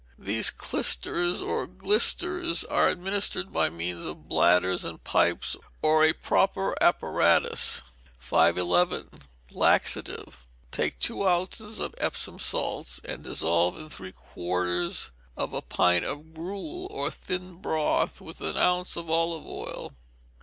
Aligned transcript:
These 0.17 0.49
clysters, 0.49 1.43
or 1.43 1.67
glysters, 1.67 2.63
are 2.63 2.87
administered 2.89 3.53
by 3.53 3.69
means 3.69 4.03
of 4.03 4.27
bladders 4.27 4.83
and 4.83 5.03
pipes, 5.03 5.55
or 5.83 6.03
a 6.03 6.11
proper 6.11 6.75
apparatus. 6.81 7.83
511. 8.17 9.09
Laxative. 9.51 10.47
Take 10.71 10.97
two 10.97 11.23
ounces 11.23 11.77
of 11.77 11.93
Epsom 11.99 12.39
salts, 12.39 12.99
and 13.05 13.23
dissolve 13.23 13.77
in 13.77 13.89
three 13.89 14.11
quarters 14.13 15.11
of 15.37 15.53
a 15.53 15.61
pint 15.61 16.03
of 16.03 16.33
gruel, 16.33 16.87
or 16.89 17.11
thin 17.11 17.57
broth, 17.57 18.19
with 18.21 18.41
an 18.41 18.57
ounce 18.57 18.95
of 18.97 19.07
olive 19.07 19.45
oil. 19.45 19.93